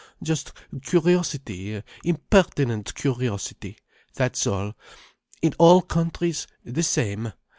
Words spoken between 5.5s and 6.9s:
all countries, the